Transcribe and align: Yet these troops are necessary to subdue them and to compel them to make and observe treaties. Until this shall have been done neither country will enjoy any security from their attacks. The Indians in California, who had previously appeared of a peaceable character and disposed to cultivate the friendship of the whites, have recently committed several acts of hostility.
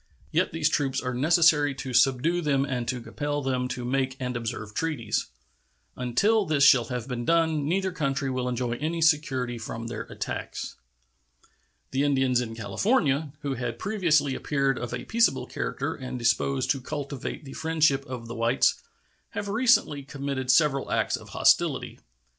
Yet 0.31 0.51
these 0.51 0.67
troops 0.67 0.99
are 0.99 1.13
necessary 1.13 1.75
to 1.75 1.93
subdue 1.93 2.41
them 2.41 2.65
and 2.65 2.87
to 2.87 3.01
compel 3.01 3.43
them 3.43 3.67
to 3.67 3.85
make 3.85 4.17
and 4.19 4.35
observe 4.35 4.73
treaties. 4.73 5.27
Until 5.95 6.43
this 6.43 6.63
shall 6.63 6.85
have 6.85 7.07
been 7.07 7.23
done 7.23 7.69
neither 7.69 7.91
country 7.91 8.27
will 8.31 8.49
enjoy 8.49 8.71
any 8.77 8.99
security 8.99 9.59
from 9.59 9.85
their 9.85 10.05
attacks. 10.05 10.75
The 11.91 12.01
Indians 12.03 12.41
in 12.41 12.55
California, 12.55 13.31
who 13.41 13.53
had 13.53 13.77
previously 13.77 14.33
appeared 14.33 14.79
of 14.79 14.91
a 14.91 15.05
peaceable 15.05 15.45
character 15.45 15.93
and 15.93 16.17
disposed 16.17 16.71
to 16.71 16.81
cultivate 16.81 17.45
the 17.45 17.53
friendship 17.53 18.03
of 18.07 18.25
the 18.27 18.33
whites, 18.33 18.81
have 19.37 19.49
recently 19.49 20.01
committed 20.01 20.49
several 20.49 20.89
acts 20.91 21.15
of 21.15 21.29
hostility. 21.29 21.99